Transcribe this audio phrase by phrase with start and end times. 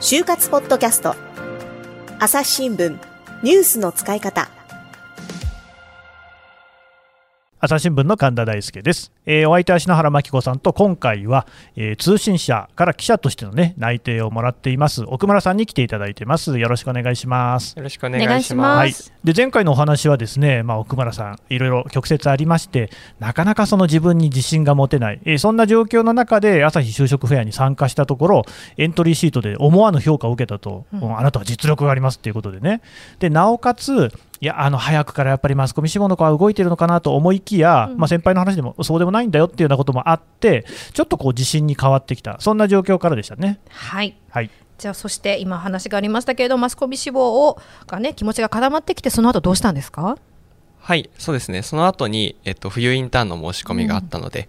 [0.00, 1.16] 就活ポッドキャスト。
[2.20, 2.96] 朝日新聞
[3.42, 4.48] ニュースの使い方。
[7.66, 15.02] 朝日新聞の神田大輔です、えー、お相手は篠原真紀子さんと今回は、えー、通信社から記者としての、ね、内定をもらっています。
[15.02, 16.60] 奥村さんに来ていただいてます。
[16.60, 17.74] よろしくお願いします。
[17.76, 18.92] よろしくお願いします、はい、
[19.24, 28.44] で前回のお話はですね、まあ、奥村さんいろいろ曲折ありましてなかなかその自分に自信が持てない、えー、そんな状況の中で朝日就職フェアに参加したところ
[28.76, 32.80] エントリーシートで思わぬ評価を受けたと、うん、あなたは実力がありますということでね。
[33.18, 42.36] でなおかついやあの早くからやっぱりマスコミ志望の子は動いてるのかなと思いきや、うん、まあ、先輩の話でもそうでもないんだよっていうようなこともあってちょっとこう自信に変わってきた。
[42.40, 43.60] そんな状況からでしたね。
[43.70, 44.50] はい、はい。
[44.78, 50.18] じゃあそして今話がありましたけれどマスコミ志望をがね気持ちが固まってきてその後どうしたんですか？
[50.80, 51.62] はいそうですね。
[51.62, 54.46] その後にえっと冬インターンの申し込みがあったので、うん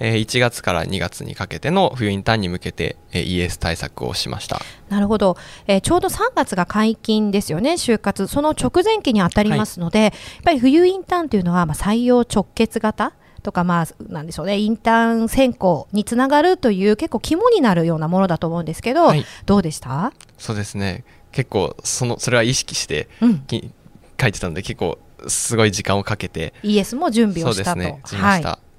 [0.00, 4.60] え1月から2月にかけての冬インターンに向けて、え ES 対策をしました。
[4.88, 13.12] なるほど、えー、ちょうど3月が解禁ですよね、就活、その直前期に当たりますので、はい、やっぱり冬インターンというのは、まあ、採用直結型
[13.42, 20.14] とか、まあ、なんでしょうね、インターン選考につながるという、結構肝になるようなものだと思うんですけど、はい、どうでした？
[20.38, 27.80] そうですね、結構その、それは意識して、うん、書いてたので、結構、すごい時間をかけて、ES も準備をしたと。
[27.80, 28.69] そうですね、はい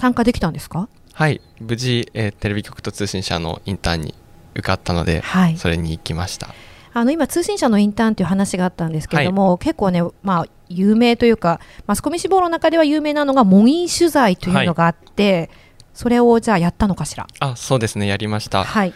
[0.00, 0.88] 参加できたんですか？
[1.12, 1.40] はい。
[1.60, 4.14] 無事、えー、テレビ局と通信社のインターンに
[4.54, 6.48] 受かったので、はい、それに行きました。
[6.92, 15.50] あの今通信社のインターンという話があったんですけれども、はい、結構ね、まあ、有名というかマスコミ志望の中では有名なのが模擬取材というのがあって、はい、
[15.94, 17.28] それをじゃあやったのかしら？
[17.38, 18.08] あそうですね。
[18.08, 18.92] やりました、はい、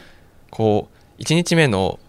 [0.51, 0.89] こ
[1.19, 2.01] う1日目の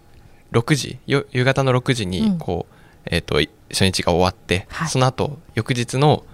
[0.50, 2.72] 6時夕方の6時にこう、
[3.08, 3.36] うん、えーと、
[3.70, 6.24] 初日が終わって、はい、その後翌日の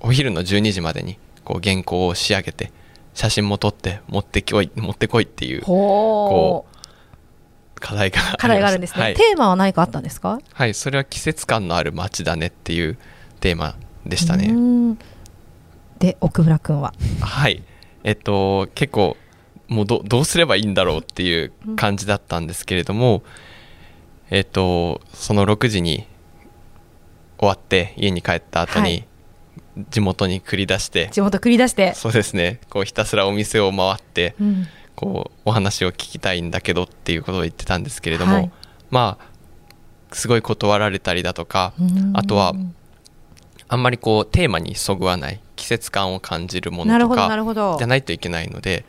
[0.00, 2.72] お昼の12時までにこう原稿を仕上げて
[3.14, 10.38] 写真も撮って持ってこい持ってこいっていうこう課題が課題があるんですね、はい、テーマは何かあったんですか？
[10.52, 12.98] はいそれは季節感のある街だねっていう
[13.40, 13.74] テーマ
[14.06, 14.96] でしたね。
[15.98, 16.94] で奥村君は？
[17.20, 17.62] はい。
[18.04, 19.16] えっと結構
[19.68, 23.22] もうどどうすればいいんだろうっていう感じだったんですけれども、うん、
[24.30, 26.06] えっとその6時に
[27.38, 29.06] 終わって家に帰った後に、はい
[29.90, 31.08] 地元に繰り出して。
[31.12, 31.94] 地元繰り出して。
[31.94, 32.60] そうですね。
[32.70, 34.66] こうひたすらお店を回って、うん、
[35.00, 38.50] こうお話を聞きたいんだけどっていうことを言ってたんですけれども、はい、
[38.90, 41.72] まあすごい断られたりだとか
[42.12, 42.52] あとは
[43.68, 47.28] あんまりこうテーマにそぐわない季節感を感じるものとか
[47.78, 48.84] じゃないといけないので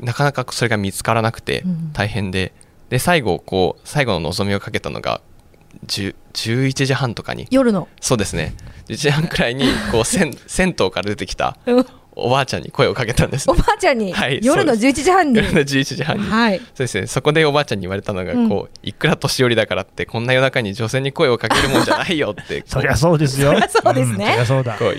[0.00, 2.52] なかなかそれが見つからなくて大変で、
[2.84, 5.20] うん、で最後こう最後の望みをかけたのが
[5.86, 7.46] 11時半とかに。
[7.50, 7.88] 夜の。
[8.00, 8.54] そうですね。
[8.88, 11.56] 1時半くらいにこう 銭銭湯から出てきた
[12.18, 15.36] おばあちゃんに声をかけたんです、ね、おばあちゃんに、はい、夜の11時半に。
[15.36, 17.06] 夜の11時半に、はい、そうですね。
[17.06, 23.52] そこでおばあちゃんに言われたのが、うん、こういくら年寄りだからってこんな夜中に女性に声をかけるもんじゃないよって そりゃそうですよ。
[23.52, 24.76] そりゃそうですね、うん、そりゃそうだ。
[24.78, 24.96] こう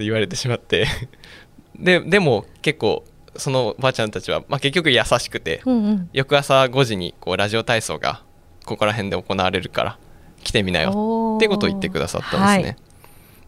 [0.00, 0.86] 言われてしまって。
[1.78, 3.04] ででも結構
[3.36, 8.22] そのおばあちゃんたちは、まあ、結局優しくて、うんうん、翌朝5時にこうラジオ体操が
[8.64, 9.98] ここら辺で行われるから
[10.42, 11.36] 来てみなよ。
[11.36, 12.46] ってことを言ってくださったんですね。
[12.46, 12.76] はい、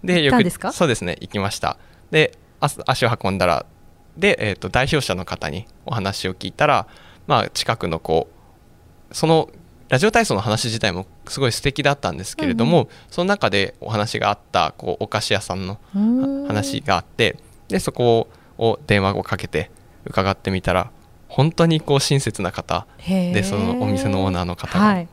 [0.05, 1.77] でよくそうですね行きました。
[2.11, 3.67] で足を運んだら
[4.17, 6.87] で、えーと、代表者の方にお話を聞いたら、
[7.27, 8.29] まあ、近くのこ
[9.11, 9.51] うその
[9.89, 15.79] ラジオ体操の話自体もすごい素敵だったんですけれども、うん、その中でお話があったこうお菓子屋さんの
[16.47, 17.37] 話があって
[17.69, 18.29] でそこ
[18.59, 19.71] を電話をかけて
[20.05, 20.91] 伺ってみたら
[21.29, 25.09] 本当にこう親切な方でそのお店のオーナーの方が、はい、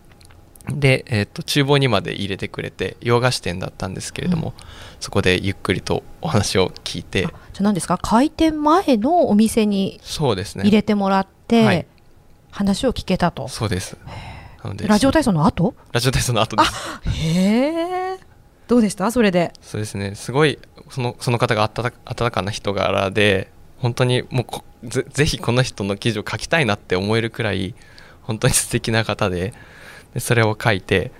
[0.69, 4.65] で、えーと、厨房にまで入れてくれて洋菓子店だったんですけれども、うん、
[4.99, 7.27] そこでゆっくりとお話を聞いて。
[7.53, 7.97] じゃ何ですか？
[7.97, 11.87] 開店前のお店に入れてもらって、ねはい、
[12.51, 13.47] 話を聞けたと。
[13.47, 13.97] そうです。
[14.85, 15.73] ラジオ体操の後？
[15.93, 16.73] ラジオ体操の後です。
[17.23, 18.19] へえ
[18.67, 19.09] どうでした？
[19.11, 19.53] それで。
[19.61, 20.15] そうですね。
[20.15, 24.45] すごいそのその方が温かかな人柄で本当にも
[24.83, 27.75] うぜぜひこの人の記事を書きたいなって思えるくらい
[28.23, 29.53] 本当に素敵な方で
[30.13, 31.11] でそれを書いて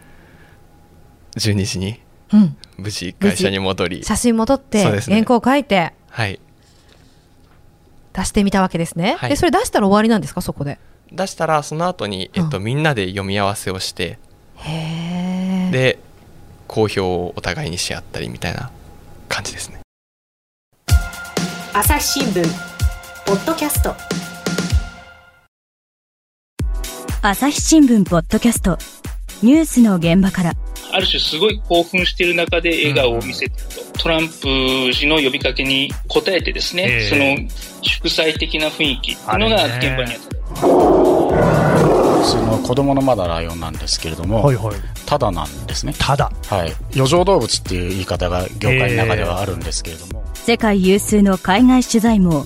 [1.35, 1.99] 12時に
[2.77, 6.39] 無事会社に戻り、写真も撮って、ね、原稿を書いて、はい、
[8.13, 10.41] 出してみたわけですね、はい、でそれ出したら終わりなんですか？
[10.41, 10.79] そこで。
[11.11, 14.19] 出したらその後に、えっと、うん、みんなで読み合わせをして
[15.71, 15.99] で
[16.67, 18.71] 好評をお互いにし合ったりみたいな
[19.29, 19.79] 感じですね。
[21.73, 22.43] 朝日新聞
[23.25, 24.16] ポッドキャスト
[27.21, 28.77] 朝日新聞ポッドキャスト
[29.41, 30.53] ニュースの現場から
[30.93, 37.49] ある種すごい興奮している中で笑顔を見せてると、トランプ氏の呼びかけに応えてですね、ええその
[37.81, 40.67] 祝祭的な雰囲気っていうのが現場にあった。
[42.23, 44.75] その子供のまだライオンなんですけれども、はいはい。
[45.05, 45.93] ただなんですね。
[45.97, 46.31] ただ。
[46.47, 46.73] はい。
[46.95, 52.45] 余剰動物っていう言い方が業界の中ではあるんですけれども、世界有数の海外取材網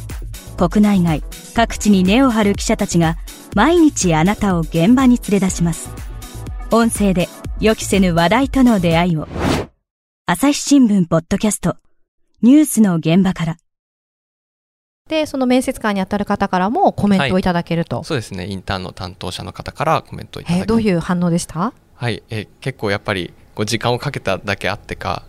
[0.57, 1.23] 国内外
[1.55, 3.17] 各地に根を張る記者たちが
[3.53, 5.89] 毎日あなたを現場に連れ出します。
[6.71, 7.27] 音声で
[7.59, 9.27] 予期せぬ話題との出会いを。
[10.25, 11.75] 朝日新聞ポッドキャスト。
[12.41, 13.57] ニュースの現場から。
[15.09, 18.05] で、その面接官に当たる方からもコメントをいただけると。
[18.05, 18.47] そうですね。
[18.47, 21.73] インターンの担当者の方からコメントをいただきえーどういう反応でした？
[21.95, 25.23] はい、えー結構やっぱりこう時間をかけただけあってか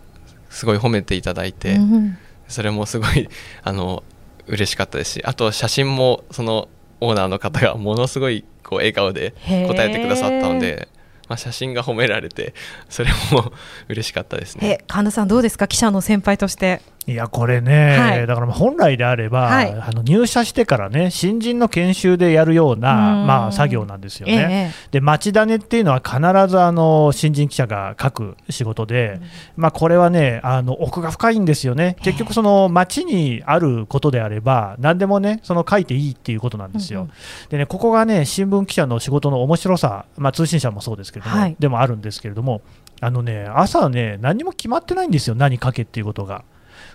[0.49, 2.17] すごい褒めていただいて、うん。
[2.47, 3.27] それもすごい
[3.63, 4.05] あの
[4.47, 6.69] 嬉しかったですしあと写真もその
[7.05, 9.33] オーナーの方がものすごいこう笑顔で
[9.67, 10.87] 答えてくださったので、
[11.27, 12.53] まあ、写真が褒められて
[12.89, 13.51] それも
[13.89, 14.67] 嬉しかったですね。
[14.81, 15.67] え、神田さんどうですか？
[15.67, 16.81] 記者の先輩として。
[17.05, 18.27] いやこれね、はい。
[18.27, 19.71] だからまあ本来であれば、はい。
[19.71, 23.27] あの入社してからね新人の研修でやるような、うん。
[23.27, 24.73] まあ、作業なんですよね。
[24.73, 26.17] えで町種っていうのは必
[26.49, 29.19] ずあの新人記者が書く仕事で、
[29.57, 37.01] まあ、これはねあの奥が深いんですよね、結局、その町にあることであれば、何でもねその書いていいっていうことなんですよ。
[37.01, 37.13] うんうん。
[37.49, 41.55] でねここがね新聞記者の仕事の面白さ、まあ、通信社もそうですけれども、はい。
[41.59, 42.61] でもあるんですけれども、
[43.01, 46.45] あのね朝ね何も決まってないんですよ、何書けっていうことが。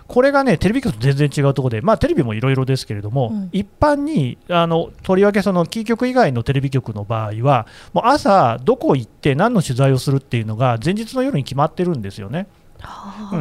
[0.09, 12.47] これがねテレビ局と全然違うところで、まあ、テレビもいろいろですけれども、うん一般にあのとりわけそのキー局以外のテレビ局の場合は、もう朝、どこ行って何の取材をするっていうのが前日の夜に決まってるんですよね。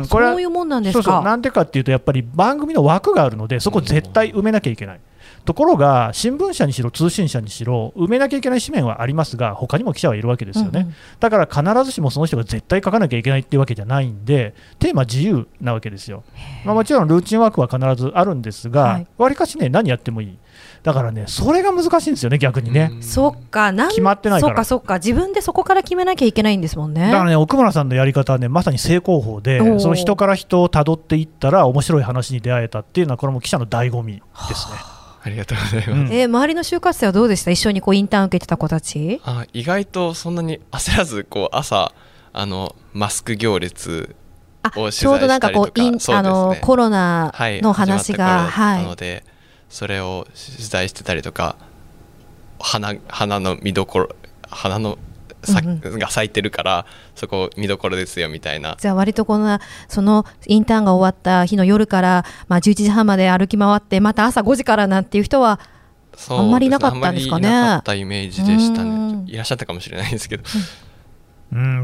[0.08, 1.02] これはそういうもんなんですか？
[1.02, 5.00] そうそうなんでかっていうと、やっぱり番組の枠があるので、そこ絶対埋めなきゃいけない。
[5.44, 10.70] ところが、新聞社にしろ、通信社にしろ、埋めなきゃいけない紙面はありますが、他にも記者はいるわけですよね。
[10.80, 16.22] うんうんだから必ずしもその人が絶対書かなきゃいけないっていうわけじゃないんで、テーマ自由なわけですよ。
[16.64, 20.38] まあ、もちろんルーチンワークは必ずあるんですはい、がわりかしね、何やってもいい。
[20.82, 22.90] だからね、それが難しいんですよね、逆にね。
[22.92, 23.02] うん。
[23.02, 24.50] そっか、なん決まってないから。
[24.50, 27.10] そっか、そっか、自分でそこから決めなきゃいけないんですもんね。
[27.10, 34.76] だからね、奥村さんのやり方はね、まさに正攻法でその人から人をたどっていったら、面白い話に出会えたっていうのは、これも記者の醍醐味ですね。
[34.78, 34.98] あ。
[35.28, 37.50] りがとうございます、うんえー周りの就活生はどうでした？
[37.50, 39.20] 一緒にこうインターン受けてた子たち。
[39.24, 41.92] あ意外とそんなに焦らずこう朝
[42.32, 44.16] あのマスク行列
[44.62, 45.98] あを取材ちょうどなんかこうね。
[46.08, 49.24] あのコロナはい、の話が、始まった頃なはい。
[49.68, 50.26] それを
[50.56, 51.56] 取材してたりとか
[52.58, 54.08] 花花の見どころ
[54.42, 54.98] 花の
[55.44, 58.76] さ、うんが咲いてるからそこ見どころですよみたいな。
[58.80, 65.60] じゃあ割とこのそのインターンが終わった日の夜から、まあ、11時半まで歩き回ってまた朝5時からなんていう人は
[66.28, 67.48] あんまりなかったんですかね。
[67.48, 69.24] あんまりなかったイメージでしたうん。
[69.24, 70.62] ねいらっしゃったかもしれないですけど、うん、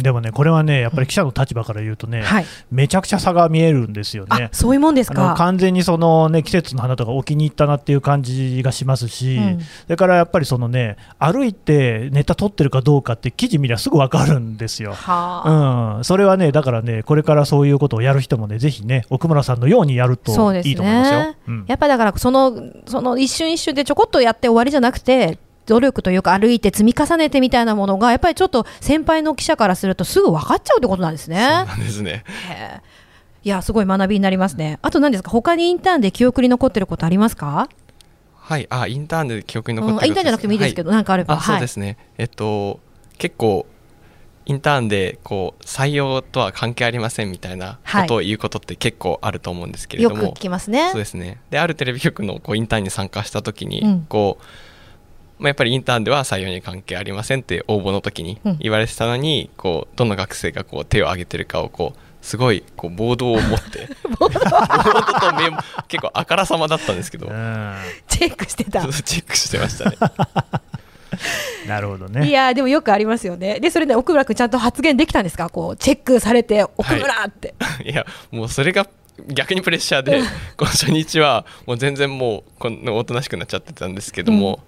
[0.03, 4.29] でもね、これはね、やっぱり記者の立場から言うとね、はい、めちゃくちゃ差が見えるんですよね。
[4.31, 5.35] あそういうもんですか？
[5.39, 14.93] 完全にその、ね、季節の花とかお気に入ったなっていう感じがしますし、うんそれからやっぱりその、ね、歩いてネタ取ってるかどうかって記事見りゃすぐ分かるんですよ。
[14.93, 21.19] はあうん、それはね、だからね、これからそういうことをやる人もね、ぜひね、奥村さんのようにやるとそうですいいと思いますよ。
[21.21, 22.53] ねうんやっぱりだからその
[22.87, 31.37] その一瞬一瞬でちょこっとやって終わりじゃなくて努力というか歩いて積み重ねてみたいなものがやっぱりちょっと先輩の記者からするとすぐ分かっちゃうってことなんですね。
[31.37, 32.25] そうなんですね。
[33.43, 34.79] いやすごい学びになりますね。
[34.83, 35.31] あと何ですか？
[35.31, 37.69] 他にインターンで記憶に残ってることありますか？
[38.37, 38.67] はい。
[38.71, 41.35] あインターンで記憶にうん残ってるインターンじゃなくてもいいですけど、ど、なんかあれば。
[41.35, 42.81] あそうですね、えっと
[43.19, 43.67] 結構
[44.47, 50.91] インターンでこう採用とは関係ありませんみたいなことを言うことって結構あると思うんですけはい、れども、よく聞きますね。
[50.91, 51.01] そう。
[51.01, 51.41] ですね。
[51.49, 54.07] であるテレビ局のこうインターンに参加した時に、うん。
[54.07, 54.45] こう
[55.39, 63.89] まあ、やっぱりインターンでは採用に関係ありませんって応募の時にうん言われてたのに、こうどの学生がこう手を挙げてるかをこうすごいこうボードを持って
[64.19, 64.41] ボード
[65.31, 67.75] とメモ 結構あからさまだったんですけど、うん
[68.09, 68.81] チェックしてた。
[68.81, 69.97] チェックしてましたね
[71.69, 72.31] なるほどいね。
[72.31, 73.61] やーでもよくありますよね。
[73.61, 75.49] でそれで奥村君ちゃんと発言できたんですか？
[75.49, 77.55] こうチェックされて奥村って。
[77.85, 78.87] いやもうそれが
[79.29, 80.21] 逆にプレッシャーで
[80.57, 84.61] この初日はもう全然もうこのおとなしくなっちゃってたんですけども、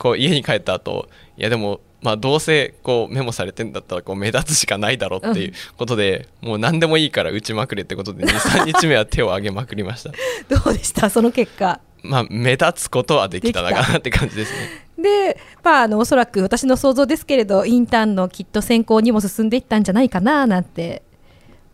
[0.00, 10.10] こう家に帰った後いやでもまあどうせこうメモされてんだったらこう目立つしかないだろうっていうことで、もう何でもいいから打ちまくれってことで23日目は手を挙げまくりました。
[10.48, 11.10] どうでした？
[11.10, 11.78] その結果？
[12.02, 14.86] まあ目立つことはできたのかなって感じですね。
[14.98, 21.02] で、まあ、あのおそらく私の想像ですけれどインターンのきっと選考にも進んでいったんじゃないかななんて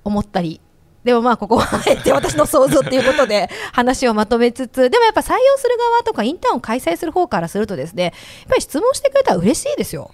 [0.02, 0.61] 思ったり
[1.06, 8.12] でもまあここはあえて私の想像っていうことで 話をまとめつつでもやっぱ採用する側とかインターンを開催する方からするとですねやっ
[8.48, 10.10] ぱり質問してくれたら嬉しいですよ。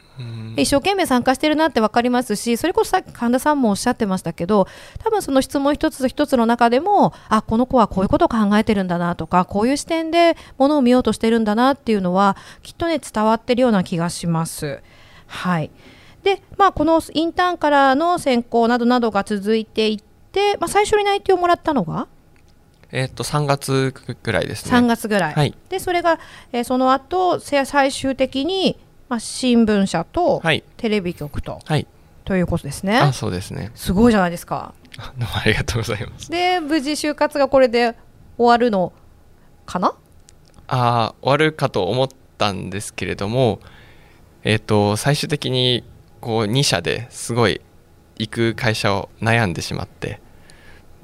[0.57, 4.69] 一生懸命参加してるなって分かりますしそれこそさっき神田さんもおっしゃってましたけど
[5.03, 14.83] 多分その質問一つ一つの中でもあこの子はこういうことを考えてるんだなとかこういう視点でものを見ようとしてるんだなっていうのはきっとね伝わってるような気がします。
[15.27, 15.71] はい
[16.23, 22.09] でまあ、このインターンからの選考などなどが続いていって、まあ、最初に内定をもらったのが？
[22.91, 24.77] えっ、と3月ぐらいですね。
[24.77, 25.55] 3月ぐらい、はい。
[25.69, 26.19] でそれが、
[26.53, 30.63] えーその後せ最終的に、まあ、新聞社とはい。
[30.77, 31.87] テレビ局と、はい。
[32.25, 32.99] ということですね。
[32.99, 33.71] あそうですね。
[33.75, 34.75] すごいじゃないですか。
[34.99, 36.31] あどうもありがとうございます。
[36.31, 37.95] で無事就活がこれで
[38.37, 38.93] 終わるの
[39.65, 39.95] かな？
[40.69, 43.59] あー終わるかと思ったんですけれども
[44.45, 45.85] えっ、と最終的に
[46.21, 47.61] こう2社ですごい
[48.23, 50.21] 行く会社を悩んでしまって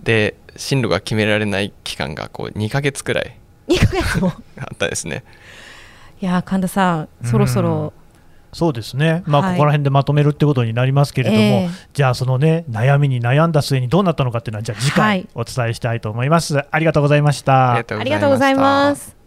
[0.02, 3.36] で進路が決められない期間がこう2ヶ月くらい
[3.68, 4.32] 2ヶ月も？
[4.58, 5.24] あったですね。
[6.20, 7.92] いやー神田さんそろそろ
[8.52, 9.52] そうですね、まあ、はい。
[9.52, 11.70] ここら辺でまとめるってことになりますけれども、ええ。
[11.92, 15.28] じゃあ、そのね、悩みに悩んだ末にどうなったのかっていうのは、じゃあ次回はい。
[15.34, 16.58] お伝えしたいと思います。
[16.70, 17.74] ありがとうございました。
[17.74, 19.17] ありがとうございます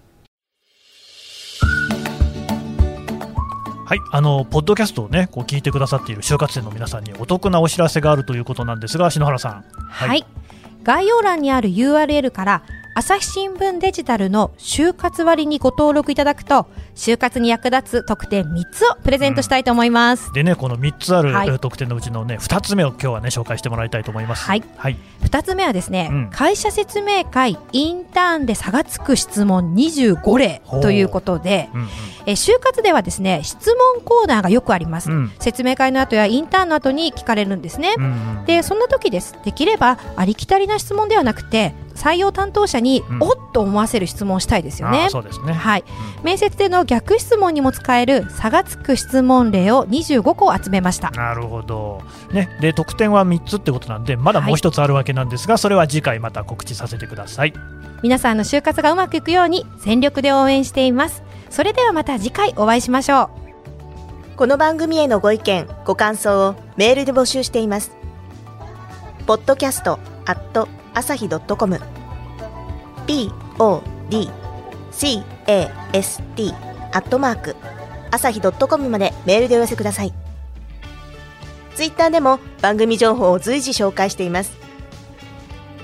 [3.91, 9.65] はい、あのポッドキャストをね、こう聞いてくださっている就活生の皆さんにお得なお知らせがあるということなんですが、篠原さん。
[9.89, 10.25] はい、
[10.83, 21.47] 概要欄にある URL から朝日新聞デジタルの就活割にご登録いただくと就活に役立つ特典3つをプレゼントしたいと思います、でね、この3つある、はい。
[21.47, 24.45] えー特典のうちのね、2つ目を今日はね、紹介してもらいたいと思います。
[24.45, 26.29] はい、はい、2つ目はですね、うん。
[26.31, 31.87] 会社説明会インターンで差がつく質問25例ということでうんうん。
[32.25, 35.31] え就活ではですね質問コーナーがよくあります、うん。
[35.39, 38.03] 説明会の後やインターンの後に聞かれるんですね、うん
[38.39, 38.45] うん。
[38.45, 39.37] でそんな時です。
[39.45, 43.23] できればありきたりな質問ではなくて採用担当者に、うん。
[43.23, 45.53] おっと思わせる質問をしたいですよあねーそうですね。
[45.53, 45.83] はい、
[46.23, 51.11] 面接での逆質問にも使える差がつく質問例を25個集めました。
[51.11, 57.53] なるほど、ね、で得点は3つってことなんでまだもう1つあるわけなんですが、それは次回また告知させてください。
[58.01, 61.23] 皆さんの就活がうまくいくように全力で応援しています。
[61.49, 63.29] それではまた次回お会いしましょ
[64.35, 64.37] う。
[64.37, 67.91] この番組へのご意見ご感想をメールで募集しています。
[69.27, 71.79] podcast at 朝日 .com
[73.57, 76.43] podcast
[76.93, 77.55] アットマーク
[78.11, 80.13] 朝日 .com までメールでお寄せください。
[81.75, 84.57] ツイッターでも番組情報を随時紹介しています。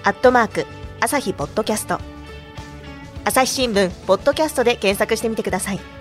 [0.03, 0.65] アットマーク
[0.99, 1.99] 朝日ポッドキャスト。
[3.23, 5.96] 朝日新聞ポッドキャストで検索してみてください。